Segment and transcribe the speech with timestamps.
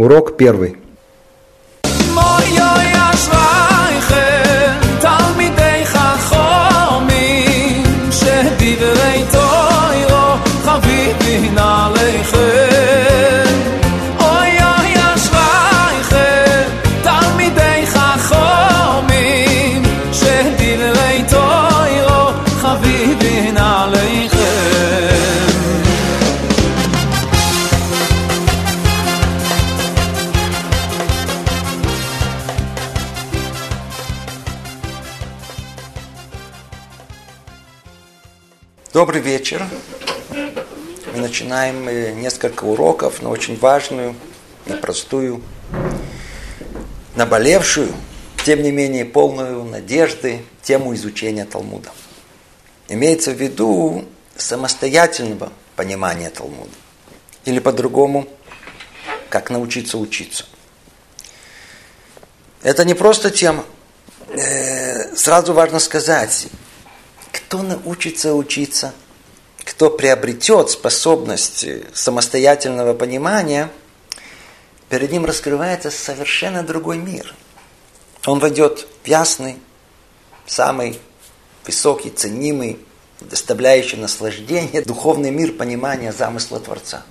[0.00, 0.78] Урок первый.
[39.00, 39.66] Добрый вечер.
[40.28, 44.14] Мы начинаем э, несколько уроков, но очень важную,
[44.66, 45.40] непростую,
[47.16, 47.94] наболевшую,
[48.44, 51.88] тем не менее полную надежды тему изучения Талмуда.
[52.88, 54.04] Имеется в виду
[54.36, 56.68] самостоятельного понимания Талмуда.
[57.46, 58.28] Или по-другому,
[59.30, 60.44] как научиться учиться.
[62.62, 63.64] Это не просто тема.
[64.28, 66.48] Э, сразу важно сказать,
[67.32, 68.92] кто научится учиться,
[69.64, 73.70] кто приобретет способность самостоятельного понимания,
[74.88, 77.34] перед ним раскрывается совершенно другой мир.
[78.26, 79.56] Он войдет в ясный,
[80.46, 80.98] самый
[81.64, 82.78] высокий, ценимый,
[83.20, 87.04] доставляющий наслаждение, духовный мир понимания замысла Творца.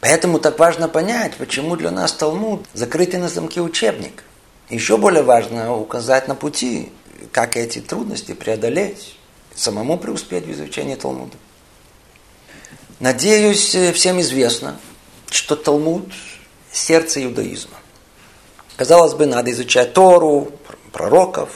[0.00, 4.24] Поэтому так важно понять, почему для нас Талмуд закрытый на замке учебник.
[4.68, 6.92] Еще более важно указать на пути,
[7.32, 9.16] как эти трудности преодолеть,
[9.54, 11.36] самому преуспеть в изучении Талмуда.
[13.00, 14.78] Надеюсь, э, всем известно,
[15.30, 16.12] что Талмуд–
[16.72, 17.76] сердце иудаизма.
[18.76, 20.52] Казалось бы, надо изучать Тору,
[20.92, 21.50] пророков.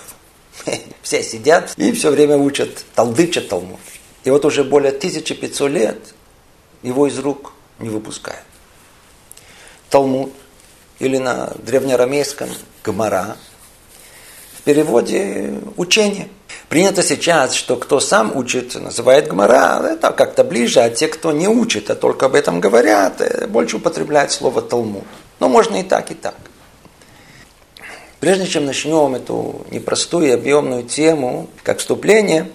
[1.02, 3.80] Все сидят и все время учат, талдычат Талмуд.
[4.24, 6.14] И вот уже более 1500 лет
[6.82, 8.44] его из рук не выпускают.
[9.88, 10.32] Талмуд,
[10.98, 12.50] или на древнеарамейском
[12.84, 13.36] Гмара–
[14.60, 16.28] в переводе учение.
[16.68, 21.48] Принято сейчас, что кто сам учит, называет гмара, это как-то ближе, а те, кто не
[21.48, 25.04] учит, а только об этом говорят, э, больше употребляют слово Талмуд.
[25.40, 26.34] Но можно и так, и так.
[28.20, 32.50] Прежде чем начнем эту непростую и объемную тему, как вступление,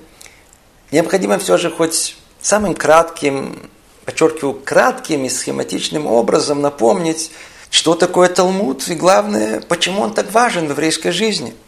[0.91, 3.67] необходимо все же хоть самым кратким,
[4.05, 7.31] подчеркиваю, кратким и схематичным образом напомнить,
[7.71, 11.55] что такое Талмуд и главное, почему он так важен в еврейской жизни–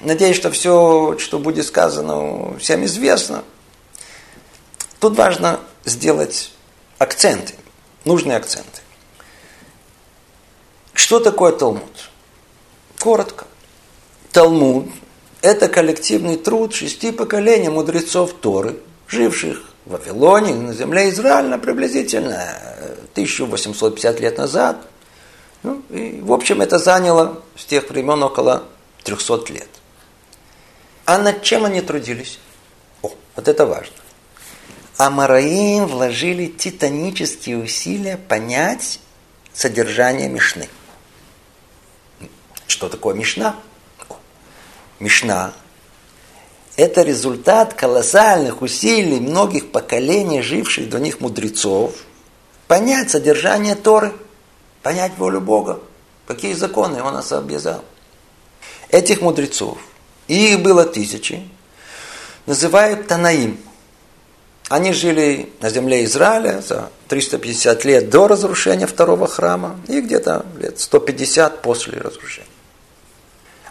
[0.00, 3.44] Надеюсь, что все, что будет сказано, всем известно.
[5.00, 6.52] Тут важно сделать
[6.98, 7.54] акценты,
[8.04, 8.80] нужные акценты.
[10.94, 12.10] Что такое Талмуд?
[13.00, 13.46] Коротко.
[14.30, 14.88] Талмуд–
[15.42, 18.78] это коллективный труд шести поколений мудрецов Торы,
[19.08, 22.56] живших в Вавилоне, на земле Израиля приблизительно
[23.12, 24.76] 1850 лет назад.
[25.62, 28.64] Ну, и, в общем, это заняло с тех времен около
[29.02, 29.68] 300 лет.
[31.04, 32.38] А над чем они трудились?
[33.02, 33.94] О, вот это важно.
[34.96, 39.00] Амараим вложили титанические усилия понять
[39.52, 40.68] содержание Мишны.
[42.66, 43.56] Что такое Мишна?
[45.00, 45.52] Мишна–
[46.76, 51.94] это результат колоссальных усилий многих поколений, живших до них мудрецов,
[52.68, 54.14] понять содержание Торы,
[54.82, 55.80] понять волю Бога,
[56.26, 57.84] какие законы Он нас обязал.
[58.92, 59.78] Этих мудрецов–
[60.28, 61.46] и их было тысячи,
[62.46, 63.58] называют Танаим.
[64.68, 70.80] Они жили на земле Израиля за 350 лет до разрушения второго храма и где-то лет
[70.80, 72.48] 150 после разрушения.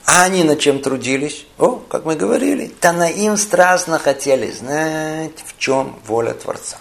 [0.06, 1.46] А они над чем трудились?
[1.58, 6.78] О, как мы говорили, Танаим страстно хотели знать, в чем воля Творца.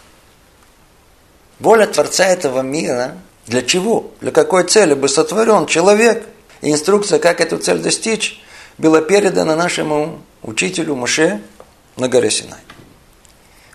[1.59, 4.11] Воля Творца этого мира для чего?
[4.21, 6.27] Для какой цели бы сотворен человек?
[6.61, 8.41] И инструкция, как эту цель достичь,
[8.79, 11.41] было передано нашему учителю Моше
[11.97, 12.61] на горе Синай.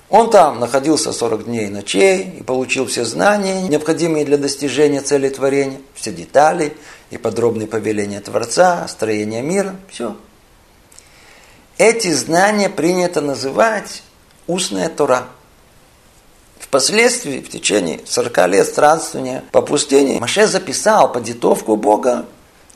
[0.09, 5.29] Он там находился 40 дней и ночей и получил все знания, необходимые для достижения цели
[5.29, 6.78] творения, все детали
[7.09, 10.16] и подробные повеления Творца, строения мира, все.
[11.78, 14.03] Эти знания принято называть
[14.47, 15.28] устная Тора.
[16.59, 22.26] Впоследствии, в течение 40 лет странствования по пустыне, Маше записал по диктовку Бога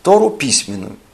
[0.01, 0.97] Тору письменную–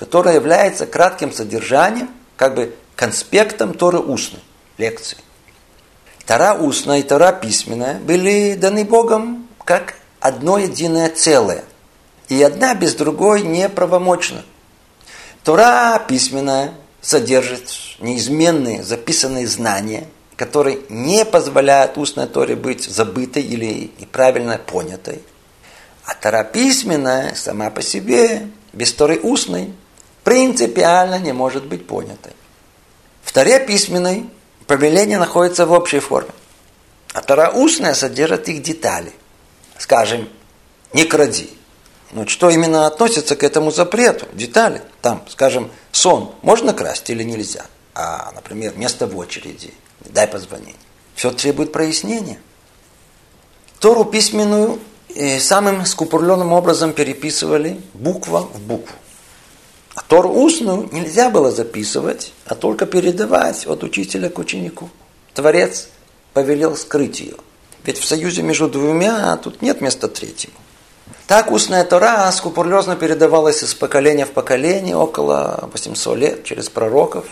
[0.00, 2.08] которая является кратким содержанием,
[2.38, 4.40] как бы конспектом Торы устной,
[4.78, 5.18] лекции.
[6.24, 11.64] Тора устная и Тора письменная были даны Богом как одно единое целое.
[12.30, 14.42] И одна без другой не правомочна.
[15.44, 16.72] Тора письменная
[17.02, 20.06] содержит неизменные записанные знания,
[20.36, 25.20] которые не позволяют устной Торе быть забытой или неправильно понятой.
[26.04, 29.72] А Тора письменная сама по себе, без Торы устной,
[30.24, 32.32] принципиально не может быть понятой.
[33.22, 34.28] В Торе письменной
[34.66, 36.30] повеление находится в общей форме.
[37.12, 39.12] А Тора устная содержит их детали.
[39.78, 40.28] Скажем,
[40.92, 41.50] не кради.
[42.12, 44.26] Ну, что именно относится к этому запрету?
[44.32, 44.82] Детали.
[45.00, 47.66] Там, скажем, сон можно красть или нельзя?
[47.94, 49.72] А, например, место в очереди.
[50.00, 50.76] Дай позвонить.
[51.14, 52.38] Все требует прояснения.
[53.78, 54.80] Тору письменную
[55.14, 58.94] э, самым скупурленным образом переписывали буква в букву.
[59.94, 64.88] А Тору устную нельзя было записывать, а только передавать от учителя к ученику.
[65.34, 65.88] Творец
[66.32, 67.36] повелел скрыть ее.
[67.84, 70.54] Ведь в союзе между двумя тут нет места третьему.
[71.26, 77.26] Так устная Тора скупурлезно передавалась из поколения в поколение около 800 лет через пророков.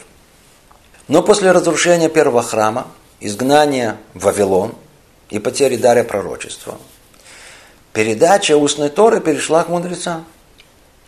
[1.09, 2.87] Но после разрушения первого храма,
[3.21, 4.75] изгнания в Вавилон
[5.31, 6.79] и потери даря пророчества,
[7.93, 10.25] передача устной Торы перешла к мудрецам.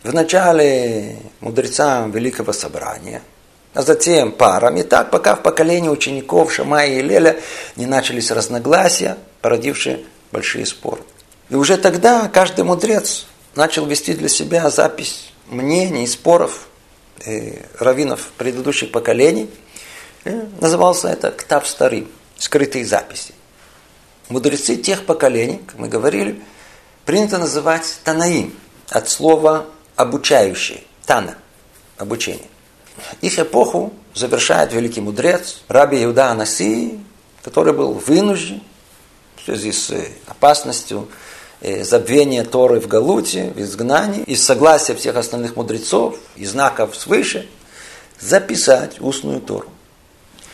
[0.03, 3.21] Вначале мудрецам Великого Собрания,
[3.73, 4.77] а затем парам.
[4.77, 7.39] И так, пока в поколении учеников Шамая и Леля
[7.75, 11.01] не начались разногласия, породившие большие споры.
[11.49, 16.67] И уже тогда каждый мудрец начал вести для себя запись мнений, споров
[17.25, 19.49] э, раввинов предыдущих поколений.
[20.25, 22.07] И назывался это «Ктав старый»,
[22.37, 23.33] скрытые записи.
[24.29, 26.41] Мудрецы тех поколений, как мы говорили,
[27.11, 28.55] принято называть Танаим,
[28.89, 29.65] от слова
[29.97, 31.35] обучающий, Тана,
[31.97, 32.47] обучение.
[33.19, 37.01] Их эпоху завершает великий мудрец Раби Иуда Анаси,
[37.43, 38.63] который был вынужден
[39.35, 41.09] в связи с э, опасностью
[41.59, 47.49] э, забвения Торы в Галуте, в изгнании, из согласия всех остальных мудрецов и знаков свыше,
[48.21, 49.67] записать устную Тору.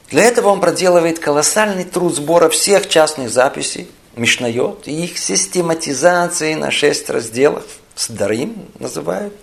[0.09, 6.71] Для этого он проделывает колоссальный труд сбора всех частных записей, Мишнайот, и их систематизации на
[6.71, 7.63] шесть разделов,
[7.95, 9.33] Сдарим называют,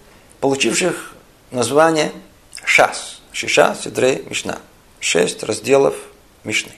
[0.40, 1.12] получивших
[1.50, 2.12] название
[2.64, 3.20] Шас.
[3.32, 4.58] Шиша, Сидрей, Мишна.
[5.00, 5.94] Шесть разделов
[6.44, 6.72] Мишны.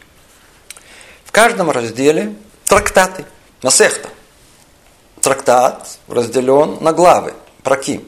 [1.25, 2.35] В каждом разделе
[2.67, 3.25] трактаты,
[3.63, 4.09] насехта.
[5.21, 8.07] Трактат разделен на главы, проким.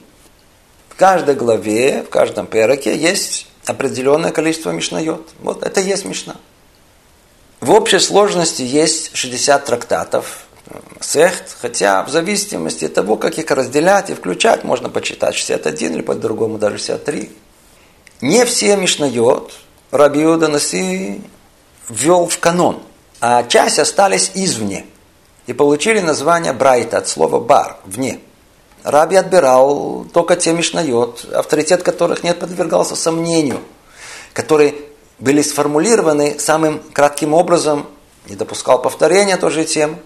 [0.88, 5.28] В каждой главе, в каждом пероке есть определенное количество мишнайот.
[5.40, 6.36] Вот это есть мишна.
[7.68, 10.46] В общей сложности есть 60 трактатов,
[11.02, 16.00] сехт, хотя в зависимости от того, как их разделять и включать, можно почитать 61 или
[16.00, 17.30] по-другому даже 63.
[18.22, 19.52] Не все Мишнайот
[19.90, 21.20] Раби Наси
[21.90, 22.80] ввел в канон,
[23.20, 24.86] а часть остались извне
[25.46, 28.18] и получили название Брайта от слова бар, вне.
[28.82, 33.60] Раби отбирал только те Мишнайот, авторитет которых не подвергался сомнению,
[34.32, 34.87] которые
[35.18, 37.86] были сформулированы самым кратким образом,
[38.26, 39.98] не допускал повторения той же темы.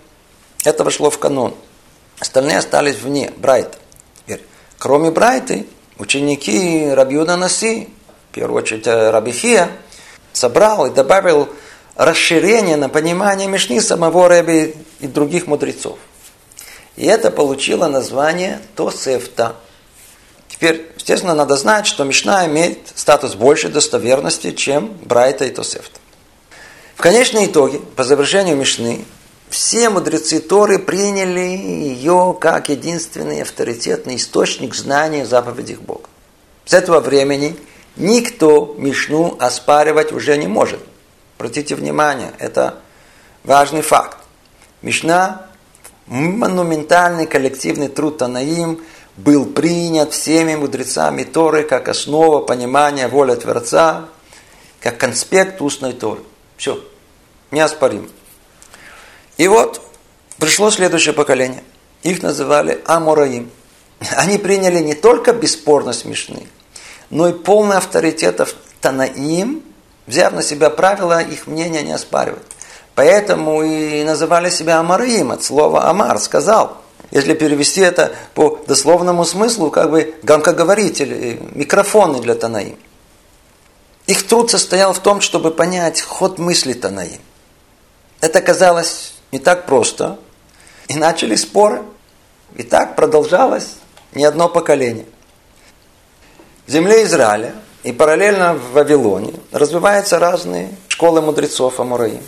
[0.64, 1.54] Это вошло в канон.
[2.20, 3.32] Остальные остались вне.
[4.16, 4.42] Теперь,
[4.78, 5.66] кроме Брайты,
[5.98, 7.88] ученики Рабиуда Наси
[8.32, 9.70] в первую очередь э, Рабихия,
[10.32, 11.50] собрал и добавил
[11.96, 15.98] расширение на понимание Мишни самого Рэби и других мудрецов.
[16.96, 19.56] И это получило название Тосефта.
[20.62, 25.98] Теперь, естественно, надо знать, что Мишна имеет статус большей достоверности, чем Брайта и Тосефта.
[26.94, 29.04] В конечном итоге, по завершению Мишны,
[29.50, 36.08] все мудрецы Торы приняли ее как единственный авторитетный источник знания заповедей Бога.
[36.64, 37.56] С этого времени–
[37.96, 40.80] Никто Мишну оспаривать уже не может.
[41.38, 42.76] Обратите внимание, это
[43.44, 44.16] важный факт.
[44.80, 45.46] Мишна,
[46.06, 48.80] монументальный коллективный труд Танаим,
[49.24, 54.06] был принят всеми мудрецами Торы как основа понимания воли Творца,
[54.80, 56.20] как конспект устной Торы.
[56.56, 56.82] Все,
[57.50, 58.08] неоспоримо.
[59.36, 59.80] И вот
[60.38, 61.62] пришло следующее поколение.
[62.02, 63.50] Их называли Амураим.
[64.16, 66.46] Они приняли не только бесспорность Мишны–
[67.12, 69.62] но и полный авторитет Танаим,
[70.06, 72.42] взяв на себя правила, их мнение не оспаривать.
[72.94, 76.78] Поэтому и называли себя Амараим, от слова Амар, сказал.
[77.12, 82.76] Если перевести это по дословному смыслу, как бы громкоговорители, микрофоны для Танаим.
[84.06, 87.20] Их труд состоял в том, чтобы понять ход мысли Танаим.
[88.20, 90.18] Это казалось не так просто.
[90.88, 91.82] И начали споры.
[92.56, 93.76] И так продолжалось
[94.12, 95.06] не одно поколение
[96.66, 102.22] в земле Израиля и параллельно в Вавилоне развиваются разные школы мудрецов Амураим.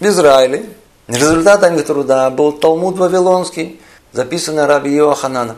[0.00, 0.66] В Израиле
[1.08, 3.80] результатом их труда был Талмуд Вавилонский,
[4.12, 5.56] записанный Раби Иохананом.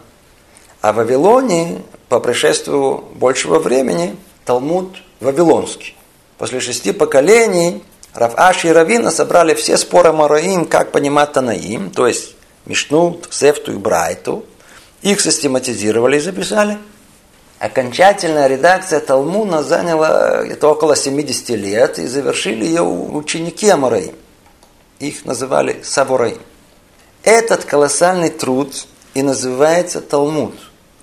[0.80, 5.96] А в Вавилоне по пришествию большего времени Талмуд Вавилонский.
[6.38, 7.82] После шести поколений
[8.14, 12.34] Рав Аши и Равина собрали все споры Мараим, как понимать Танаим, то есть
[12.64, 14.44] Мишну, Сефту и Брайту,
[15.02, 16.78] их систематизировали и записали.
[17.58, 24.14] Окончательная редакция Талмуна заняла это около 70 лет и завершили ее ученики Амараим.
[24.98, 26.38] Их называли Савураим.
[27.22, 30.54] Этот колоссальный труд и называется Талмуд.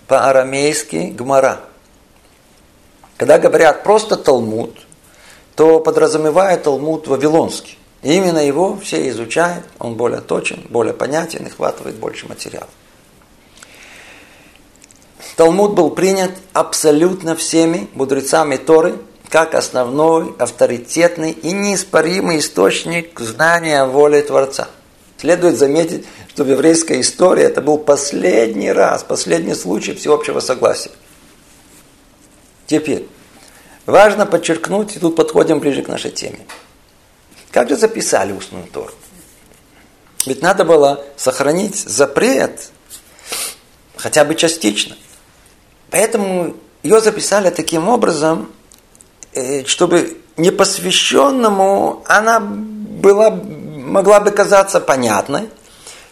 [0.08, 1.62] По-арамейски Гмара.
[3.18, 4.78] Когда говорят просто Талмуд,
[5.56, 7.78] то подразумевают Талмуд Вавилонский.
[8.02, 12.70] И именно его все изучают, он более точен, более понятен и хватывает больше материала.
[15.36, 19.00] Талмуд был принят абсолютно всеми мудрецами Торы
[19.34, 24.68] как основной, авторитетный и неиспоримый источник знания о воле Творца.
[25.18, 30.92] Следует заметить, что в еврейской истории это был последний раз, последний случай всеобщего согласия.
[32.68, 33.08] Теперь,
[33.88, 36.46] важно подчеркнуть, и тут подходим ближе к нашей теме.
[37.50, 38.94] Как же записали устную Тору?
[40.28, 42.70] Ведь надо было сохранить запрет,
[43.96, 44.96] хотя бы частично.
[45.90, 48.52] Поэтому ее записали таким образом,
[49.66, 55.50] чтобы непосвященному она была, могла бы казаться понятной,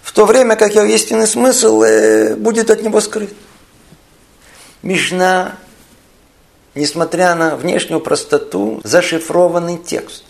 [0.01, 3.33] в то время как ее истинный смысл э, будет от него скрыт.
[4.81, 5.55] Мишна,
[6.75, 10.23] несмотря на внешнюю простоту, зашифрованный текст.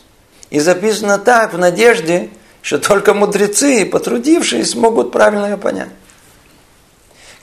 [0.49, 2.29] И записано так, в надежде,
[2.61, 5.89] что только мудрецы, потрудившие, смогут правильно ее понять.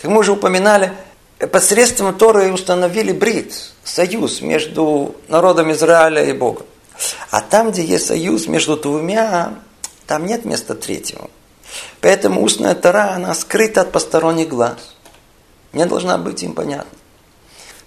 [0.01, 0.93] Как мы уже упоминали,
[1.47, 3.55] посредством Торы установили брит,
[3.85, 6.67] союз между народом Израиля и Богом.
[7.31, 9.55] А там, где есть союз между двумя,
[10.07, 11.31] там нет места третьего.
[12.01, 14.97] Поэтому устная Тора, она скрыта от посторонних глаз.
[15.73, 16.91] Не должна быть им понятна.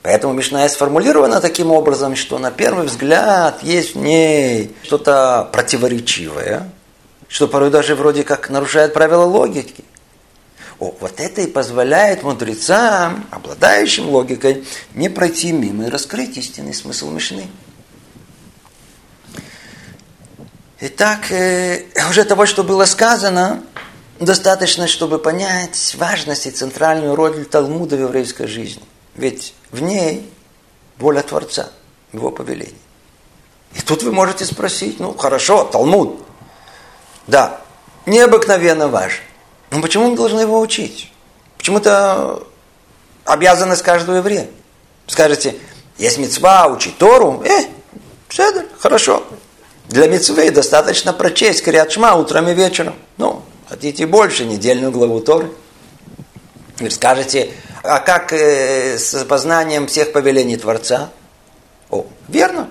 [0.03, 6.69] Поэтому Мишна сформулирована таким образом, что на первый взгляд есть в ней что-то противоречивое,
[7.27, 9.83] что порой даже вроде как нарушает правила логики.
[10.81, 17.11] О, вот это и позволяет мудрецам, обладающим логикой, не пройти мимо и раскрыть истинный смысл
[17.11, 17.47] Мишны.
[20.79, 23.63] Итак, э, уже того, что было сказано,
[24.19, 28.81] достаточно, чтобы понять важность и центральную роль Талмуда в еврейской жизни.
[29.13, 30.27] Ведь в ней
[30.97, 31.69] воля Творца,
[32.11, 32.73] его повеление.
[33.75, 36.25] И тут вы можете спросить, ну хорошо, Талмуд,
[37.27, 37.61] да,
[38.07, 39.21] необыкновенно важен.
[39.71, 41.11] Но почему мы должны его учить?
[41.57, 42.43] Почему-то
[43.25, 44.47] обязанность каждого еврея.
[45.07, 45.55] Скажете,
[45.97, 47.65] есть мецва, учить Тору, э,
[48.27, 49.23] все, хорошо.
[49.87, 52.95] Для мецвы достаточно прочесть Криат Шма утром и вечером.
[53.17, 55.51] Ну, хотите больше, недельную главу Торы.
[56.79, 57.51] Вы скажете,
[57.83, 61.09] а как э, с познанием всех повелений Творца?
[61.89, 62.69] О, верно.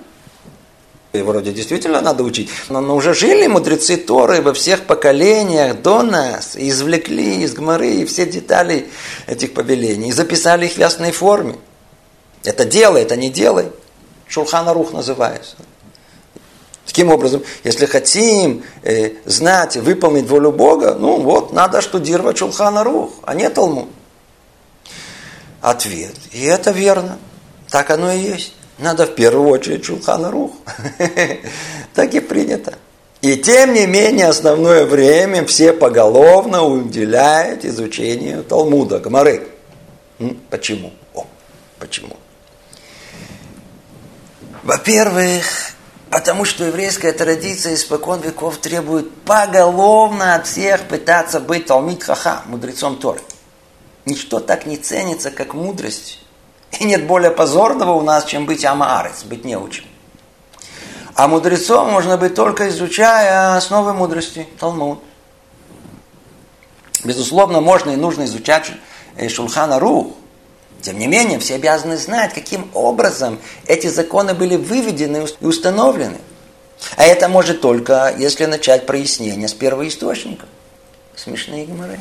[1.13, 2.49] И вроде действительно надо учить.
[2.69, 8.05] Но, но уже жили мудрецы Торы во всех поколениях до нас, и извлекли из Гмары
[8.05, 8.87] все детали
[9.27, 11.55] этих повелений, и записали их в ясной форме.
[12.43, 13.67] Это делай, это не делай.
[14.27, 15.57] Шурхана Рух называется.
[16.85, 23.11] Таким образом, если хотим э, знать, выполнить волю Бога, ну вот, надо штудировать Шулхана Рух,
[23.23, 23.87] а не Талмуд
[25.61, 26.15] ответ.
[26.31, 27.17] И это верно.
[27.69, 28.53] Так оно и есть.
[28.81, 30.51] Надо в первую очередь Шулхана Рух.
[31.93, 32.73] Так и принято.
[33.21, 39.49] И тем не менее, основное время все поголовно уделяют изучению Талмуда, Гмары.
[40.49, 40.93] Почему?
[41.13, 41.27] О,
[41.77, 42.15] почему?
[44.63, 45.73] Во-первых,
[46.09, 52.97] потому что еврейская традиция испокон веков требует поголовно от всех пытаться быть Талмит Хаха, мудрецом
[52.97, 53.19] Торы.
[54.05, 56.19] Ничто так не ценится, как мудрость.
[56.79, 59.85] И нет более позорного у нас, чем быть амаарец, быть неучим.
[61.15, 65.03] А мудрецом можно быть только изучая основы мудрости, Талмуд.
[67.03, 68.71] Безусловно, можно и нужно изучать
[69.17, 70.13] э, Шулхана Рух.
[70.81, 76.17] Тем не менее, все обязаны знать, каким образом эти законы были выведены и установлены.
[76.95, 80.47] А это может только, если начать прояснение с первоисточника.
[81.15, 81.99] Смешные геморрой.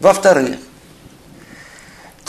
[0.00, 0.56] Во-вторых,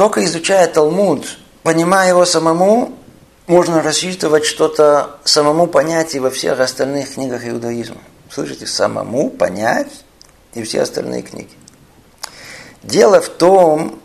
[0.01, 2.98] только изучая Талмуд, понимая его самому,
[3.46, 8.01] можно рассчитывать что-то самому понять и во всех остальных книгах иудаизма.
[8.31, 9.91] Слышите, самому понять
[10.55, 11.51] и все остальные книги.
[12.81, 14.01] Дело в том,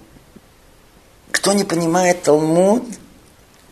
[1.33, 2.85] кто не понимает Талмуд,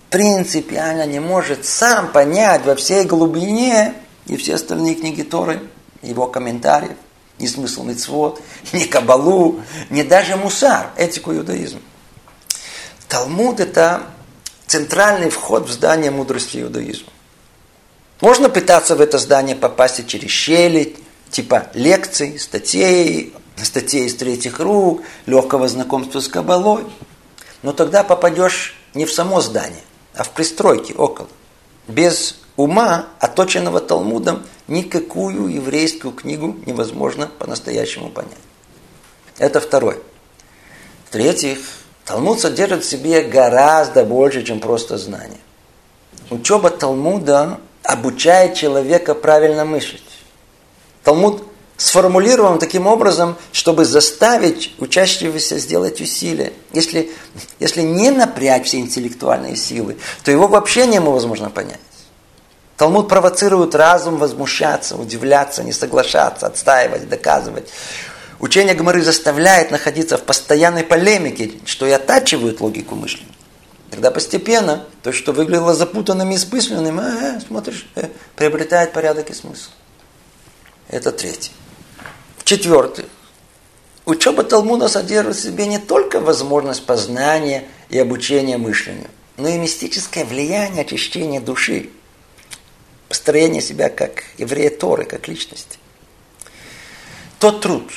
[0.09, 3.93] принципиально не может сам понять во всей глубине
[4.25, 5.61] и все остальные книги Торы,
[6.01, 6.97] его комментариев
[7.39, 8.41] ни смысл мецвод,
[8.73, 11.81] ни кабалу, ни даже мусар, этику иудаизма.
[13.09, 14.03] Талмуд– это
[14.67, 17.11] центральный вход в здание мудрости иудаизма.
[18.21, 20.97] Можно пытаться в это здание попасть и через щели,
[21.31, 26.85] типа лекций, статей, статей из третьих рук, легкого знакомства с Кабалой.
[27.63, 29.83] Но тогда попадешь не в само здание,
[30.15, 31.29] а в пристройки около.
[31.89, 38.33] Без ума, оточенного Талмудом, никакую еврейскую книгу невозможно по-настоящему понять.
[39.39, 39.99] Это второе.
[41.09, 41.59] В-третьих,
[42.05, 45.39] Талмуд содержит в себе гораздо больше, чем просто знание.
[46.31, 50.03] Учеба Талмуда обучает человека правильно мыслить.
[51.03, 51.45] Талмуд
[51.77, 56.53] сформулирован таким образом, чтобы заставить учащегося сделать усилия.
[56.73, 57.11] Если,
[57.59, 61.81] если не напрячь все интеллектуальные силы, то его вообще невозможно понять.
[62.77, 67.69] Талмуд провоцирует разум возмущаться, удивляться, не соглашаться, отстаивать, доказывать.
[68.41, 73.33] Учение Гмары заставляет находиться в постоянной полемике, что и оттачивает логику мышления.
[73.91, 79.71] Тогда постепенно то, что выглядело запутанным и смысленным, э, смотришь, э, приобретает порядок и смысл.
[80.89, 81.53] Это третье.
[82.39, 83.07] В-четвертых,
[84.05, 90.25] учеба Талмуда содержит в себе не только возможность познания и обучения мышлению, но и мистическое
[90.25, 91.91] влияние очищения души,
[93.09, 95.79] построение себя как еврея Торы, как личности.
[97.39, 97.93] Тот труд,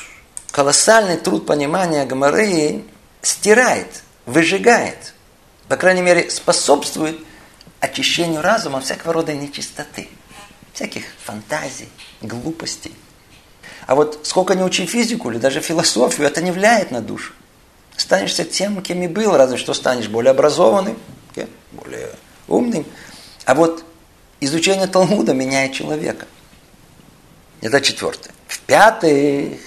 [0.57, 2.83] колоссальный труд понимания Гамары
[3.21, 5.13] стирает, выжигает–
[5.67, 7.19] по крайней мере, способствует
[7.79, 10.07] очищению разума всякого рода нечистоты,
[10.73, 11.89] всяких фантазий,
[12.21, 12.93] глупостей.
[13.85, 17.33] А вот сколько не учи физику или даже философию, это не влияет на душу.
[17.95, 20.97] Станешься тем, кем и был, разве что станешь более образованным,
[21.71, 22.11] более
[22.47, 22.85] умным.
[23.45, 23.83] А вот
[24.39, 26.27] изучение Талмуда меняет человека.
[27.61, 28.31] Это четвертое.
[28.47, 29.59] В-пятых,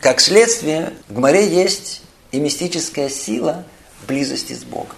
[0.00, 2.02] как следствие, в Гмаре есть
[2.32, 3.64] и мистическая сила–
[4.06, 4.96] близости с Богом.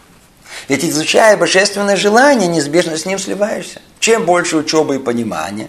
[0.69, 3.81] Ведь изучая божественное желание, неизбежно с ним сливаешься.
[4.01, 5.69] Чем больше учебы и понимания,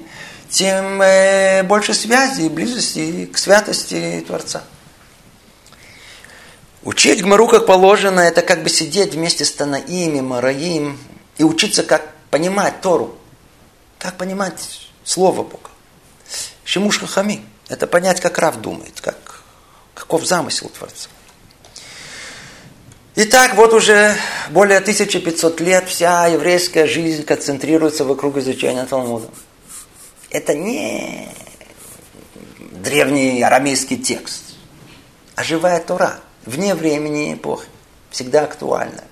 [0.50, 4.64] тем э, больше связи и близости к святости Творца.
[6.84, 11.00] Учить Гмару как положено, это как бы сидеть вместе с Танаими, Мараим
[11.38, 13.18] и учиться, как понимать Тору,
[14.00, 15.70] как понимать Слово Бога.
[16.66, 19.33] Шимуш Хахами– это понять, как Рав думает, как,
[19.94, 21.10] каков замысел Творца.
[23.16, 24.16] Итак, вот уже
[24.50, 29.28] более 1500 лет вся еврейская жизнь концентрируется вокруг изучения Талмуда.
[30.32, 31.30] Это не
[32.58, 34.42] древний арамейский текст,
[35.36, 37.68] а живая Тора, вне времени и эпохи,
[38.10, 39.04] всегда актуальная.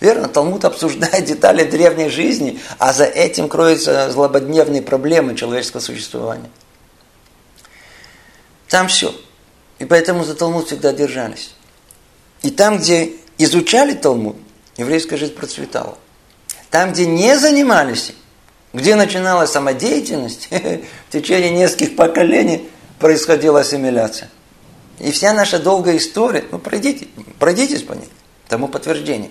[0.00, 6.50] Верно, Талмуд обсуждает детали древней жизни, а за этим кроются злободневные проблемы человеческого существования.
[8.68, 9.14] Там все.
[9.78, 11.54] И поэтому за Талмуд всегда держались.
[12.42, 14.36] И там, где изучали Талмуд,
[14.76, 15.98] еврейская жизнь процветала.
[16.70, 18.12] Там, где не занимались,
[18.72, 20.48] где начиналась самодеятельность,
[21.08, 24.30] в течение нескольких поколений происходила ассимиляция.
[24.98, 27.08] И вся наша долгая история, ну пройдите,
[27.38, 28.08] пройдитесь по ней,
[28.48, 29.30] тому подтверждение.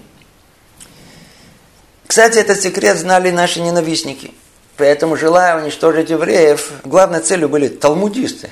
[2.05, 4.33] Кстати, этот секрет знали наши ненавистники.
[4.77, 8.49] Поэтому, желая уничтожить евреев, главной целью были талмудисты,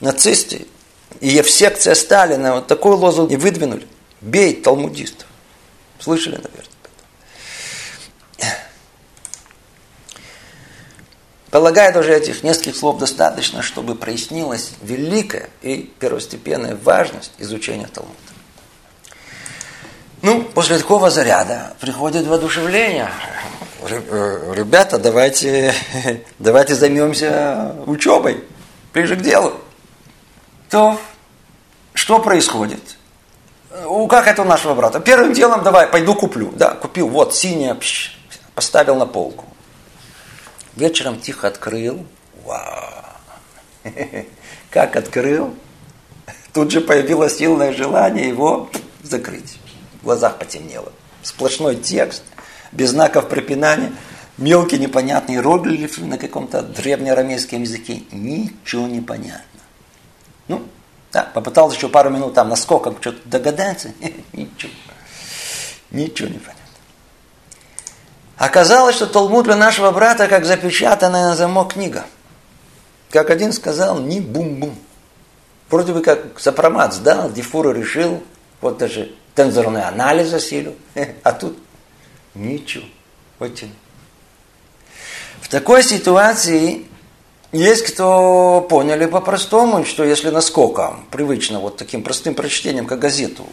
[0.00, 0.66] нацисты,
[1.20, 3.86] и Евсекция Сталина вот такой лозунг и выдвинули.
[4.20, 5.26] Бей талмудистов.
[5.98, 6.70] Слышали, наверное?
[11.50, 18.14] Полагаю, даже этих нескольких слов достаточно, чтобы прояснилась великая и первостепенная важность изучения Талмуда.
[20.22, 23.10] Ну, после такого заряда приходит воодушевление.
[23.82, 25.74] Э, ребята, давайте,
[26.38, 28.44] давайте займемся учебой,
[28.92, 29.54] ближе к делу.
[30.70, 31.00] То
[31.94, 32.96] что происходит?
[33.86, 35.00] У Как это у нашего брата?
[35.00, 36.52] Первым делом давай, пойду куплю.
[36.52, 38.16] Да, купил, вот, синяя, пш,
[38.54, 39.44] поставил на полку.
[40.76, 42.06] Вечером тихо открыл.
[42.44, 42.64] Вау!
[44.70, 45.54] Как открыл?
[46.52, 48.70] Тут же появилось сильное желание его
[49.02, 49.58] закрыть.
[50.00, 50.92] В глазах потемнело.
[51.22, 52.22] Сплошной текст,
[52.70, 53.92] без знаков препинания,
[54.38, 58.02] мелкие непонятные иероглифы на каком-то древнеарамейском языке.
[58.12, 59.49] Ничего не понятно.
[60.50, 60.66] Ну,
[61.12, 63.92] да, попытался еще пару минут там наскоком что-то догадаться.
[64.32, 64.72] Ничего.
[65.92, 66.60] Ничего не понятно.
[68.36, 72.04] Оказалось, что Талмуд для нашего брата как запечатанная на замок книга.
[73.10, 74.76] Как один сказал, не бум-бум.
[75.68, 78.20] Вроде бы как сопромат сдал, Дифура решил,
[78.60, 80.74] вот даже тензорный анализ осилил,
[81.22, 81.56] а тут
[82.34, 82.86] ничего.
[83.38, 83.52] Вот
[85.42, 86.89] В такой ситуации
[87.52, 93.46] есть кто поняли по-простому, что если наскоком привычно вот таким простым прочтением, как газету,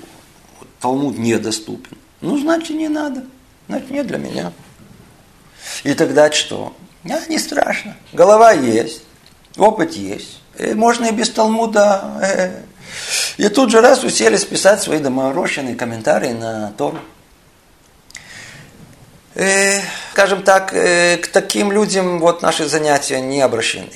[0.80, 3.26] Талмуд недоступен, ну, значит, не надо.
[3.68, 4.54] Значит, не для меня.
[5.84, 6.74] И тогда что?
[7.06, 7.96] А, не страшно.
[8.14, 9.04] Голова есть,
[9.58, 10.42] опыт есть.
[10.58, 12.20] И можно и без Талмуда.
[12.22, 12.62] Э.
[13.38, 17.00] И тут же раз уселись писать свои доморощенные комментарии на Тору.
[20.18, 23.94] Скажем так, э, к таким людям вот наши занятия не обращены.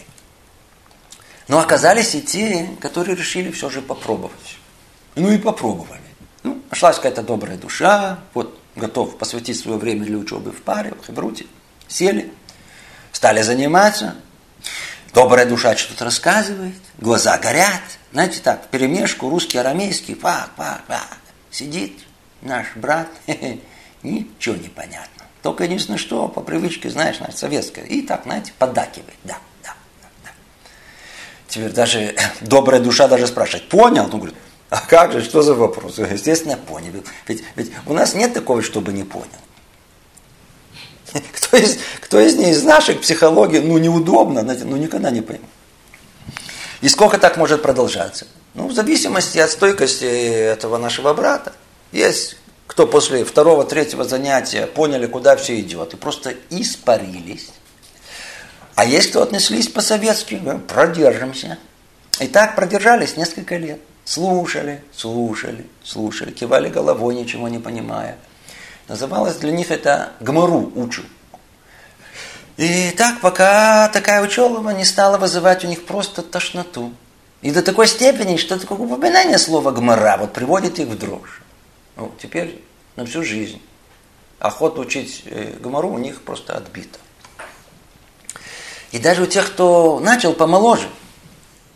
[1.48, 4.60] Но оказались и те, которые решили все же попробовать.
[5.16, 6.00] Ну и попробовали.
[6.44, 11.08] Ну, нашлась какая-то добрая душа, вот готов посвятить свое время для учебы в паре, в
[11.08, 11.48] Хебруте.
[11.88, 12.32] Сели,
[13.12, 14.14] стали заниматься.
[15.16, 17.82] Добрая душа что-то рассказывает, глаза горят.
[18.12, 21.18] Знаете так, перемешку русский, арамейский, пак, пак, пак.
[21.50, 21.98] Сидит
[22.44, 23.08] наш брат,
[24.04, 25.21] ничего не понятно.
[25.42, 27.86] Только единственное, что по привычке, знаешь, знаешь, советская.
[27.86, 29.18] И так, знаете, поддакивает.
[29.24, 29.74] Да, да,
[30.24, 30.30] да.
[31.48, 34.04] Теперь даже добрая душа даже спрашивает, понял?
[34.06, 34.36] Он говорит,
[34.70, 35.98] а как же, что за вопрос?
[35.98, 36.92] Естественно, понял.
[37.28, 39.28] Ведь, ведь у нас нет такого, чтобы не понял.
[41.34, 45.46] Кто из, кто из них, из наших психологий, ну, неудобно, ну, никогда не пойму.
[46.80, 48.28] И сколько так может продолжаться?
[48.54, 51.54] Ну, в зависимости от стойкости этого нашего брата.
[51.92, 52.38] Есть
[52.72, 57.50] кто после второго, третьего занятия поняли, куда все идет, и просто испарились.
[58.76, 61.58] А есть кто отнеслись по-советски, продержимся.
[62.22, 63.82] И так продержались несколько лет.
[64.06, 68.16] Слушали, слушали, слушали, кивали головой, ничего не понимая.
[68.88, 71.04] Называлось для них это гмару учу.
[72.56, 76.94] И так, пока такая учеба не стала вызывать у них просто тошноту.
[77.42, 81.42] И до такой степени, что такое упоминание слова гмара вот приводит их в дрожь.
[81.96, 82.62] Ну, теперь
[82.96, 83.62] на всю жизнь.
[84.40, 87.00] Охота учить э, гмару у них просто отбита.
[88.92, 90.90] И даже у тех, кто начал помоложе,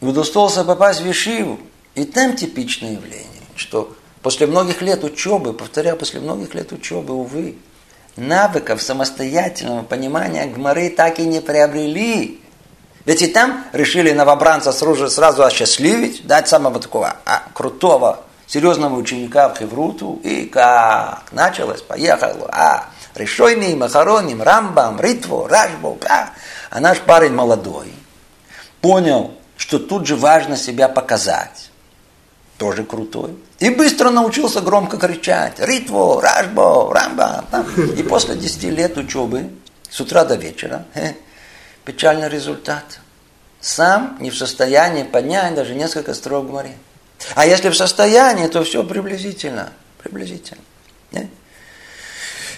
[0.02, 1.60] удостоился попасть в Ешиву,
[1.94, 7.56] и там типичное явление, что после многих лет учебы, повторяю, после многих лет учебы, увы,
[8.16, 12.42] навыков самостоятельного понимания Гмары так и не приобрели.
[13.06, 19.50] Ведь и там решили новобранца сразу, сразу осчастливить, дать самого такого а, крутого, серьезного ученика
[19.50, 20.20] в Хевруту.
[20.24, 22.50] И как началось, поехало.
[22.52, 25.98] А, Решойный, Махароним, Рамбам, Ритву, Рашбу.
[26.10, 26.30] А,
[26.70, 27.92] а наш парень молодой
[28.82, 31.72] понял, что тут же важно себя показать
[32.58, 33.38] тоже крутой.
[33.60, 36.22] И быстро научился громко кричать «Ритво!
[36.22, 36.94] Рашбо!
[36.94, 37.46] Рамба!»
[37.98, 39.50] И после 10 лет учебы,
[39.90, 40.86] с утра до вечера,
[41.84, 43.00] печальный результат.
[43.62, 46.76] Сам не в состоянии поднять даже несколько строк море.
[47.36, 49.72] А если в состоянии, то все приблизительно.
[50.02, 50.62] Приблизительно.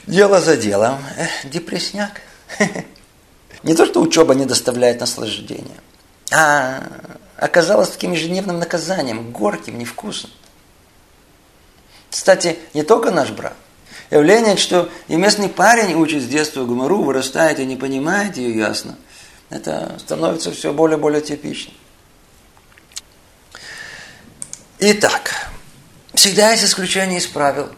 [0.07, 0.99] Дело за делом.
[1.43, 2.21] Депресняк.
[3.63, 5.77] Не то, что учеба не доставляет наслаждения,
[6.31, 6.83] а
[7.35, 10.31] оказалось таким ежедневным наказанием, горьким, невкусным.
[12.09, 13.55] Кстати, не только наш брат.
[14.09, 18.95] Явление, что и местный парень учит с детства гумору, вырастает и не понимает ее ясно,
[19.49, 21.75] это становится все более и более типичным.
[24.79, 25.49] Итак,
[26.13, 27.69] всегда есть исключение из правил.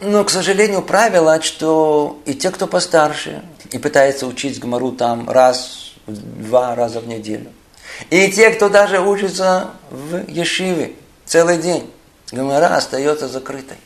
[0.00, 5.92] Но, к сожалению, правило, что и те, кто постарше, и пытается учить гмару там раз,
[6.08, 7.52] два раза в неделю,
[8.10, 10.94] и те, кто даже учится в Ешиве
[11.24, 11.88] целый день,
[12.32, 13.76] Гомера остается закрытой.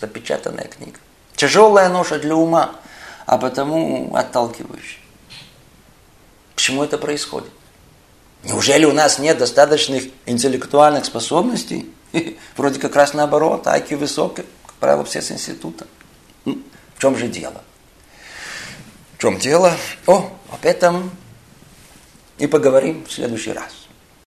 [0.00, 0.98] Запечатанная книга.
[1.36, 2.76] Тяжелая ноша для ума,
[3.26, 5.00] а потому отталкивающая.
[6.54, 7.50] Почему это происходит?
[8.42, 11.90] Неужели у нас нет достаточных интеллектуальных способностей?
[12.56, 15.86] Вроде как раз наоборот, IQ высокий, как правило, все с института.
[16.44, 17.62] В чем же дело?
[19.16, 19.72] В чем дело?
[20.06, 21.10] О, об этом
[22.38, 23.79] и поговорим в следующий раз.